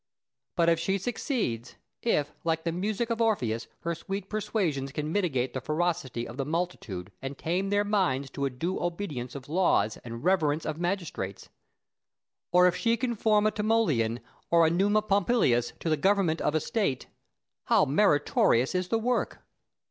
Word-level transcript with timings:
But 0.55 0.67
if 0.67 0.79
she 0.79 0.97
succeeds 0.97 1.75
if, 2.01 2.33
like 2.43 2.63
the 2.63 2.71
music 2.71 3.11
of 3.11 3.21
Orpheus, 3.21 3.67
her 3.81 3.93
sweet 3.93 4.31
persuasions 4.31 4.91
can 4.91 5.11
mitigate 5.11 5.53
the 5.53 5.61
ferocity 5.61 6.27
of 6.27 6.37
the 6.37 6.43
multitude 6.43 7.11
and 7.21 7.37
tame 7.37 7.69
their 7.69 7.83
minds 7.83 8.31
to 8.31 8.45
a 8.45 8.49
due 8.49 8.81
obedience 8.81 9.35
of 9.35 9.47
laws 9.47 9.97
and 9.97 10.23
reverence 10.23 10.65
of 10.65 10.79
magistrates; 10.79 11.49
or 12.51 12.65
if 12.67 12.75
she 12.75 12.97
can 12.97 13.13
form 13.15 13.45
a 13.45 13.51
Timoleon 13.51 14.21
or 14.49 14.65
a 14.65 14.71
Numa 14.71 15.03
Pompilius 15.03 15.71
to 15.81 15.87
the 15.87 15.97
government 15.97 16.41
of 16.41 16.55
a 16.55 16.59
state 16.59 17.05
how 17.65 17.85
meritorious 17.85 18.73
is 18.73 18.87
the 18.87 18.97
work! 18.97 19.43